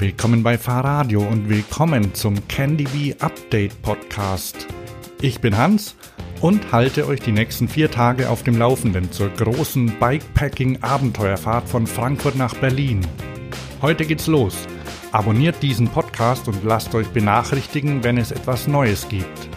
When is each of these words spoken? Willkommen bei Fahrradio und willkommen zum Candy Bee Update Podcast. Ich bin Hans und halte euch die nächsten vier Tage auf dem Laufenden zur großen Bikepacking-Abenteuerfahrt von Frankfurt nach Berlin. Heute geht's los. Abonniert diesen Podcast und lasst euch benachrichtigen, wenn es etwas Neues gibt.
Willkommen 0.00 0.42
bei 0.42 0.56
Fahrradio 0.56 1.20
und 1.20 1.50
willkommen 1.50 2.14
zum 2.14 2.48
Candy 2.48 2.84
Bee 2.84 3.14
Update 3.18 3.82
Podcast. 3.82 4.66
Ich 5.20 5.42
bin 5.42 5.58
Hans 5.58 5.94
und 6.40 6.72
halte 6.72 7.06
euch 7.06 7.20
die 7.20 7.32
nächsten 7.32 7.68
vier 7.68 7.90
Tage 7.90 8.30
auf 8.30 8.42
dem 8.42 8.56
Laufenden 8.56 9.12
zur 9.12 9.28
großen 9.28 9.98
Bikepacking-Abenteuerfahrt 10.00 11.68
von 11.68 11.86
Frankfurt 11.86 12.36
nach 12.36 12.54
Berlin. 12.54 13.06
Heute 13.82 14.06
geht's 14.06 14.26
los. 14.26 14.66
Abonniert 15.12 15.62
diesen 15.62 15.88
Podcast 15.88 16.48
und 16.48 16.64
lasst 16.64 16.94
euch 16.94 17.08
benachrichtigen, 17.08 18.02
wenn 18.02 18.16
es 18.16 18.32
etwas 18.32 18.68
Neues 18.68 19.06
gibt. 19.06 19.50